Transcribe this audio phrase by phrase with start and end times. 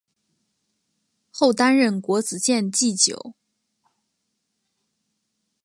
[1.29, 3.35] 后担任国子监祭酒。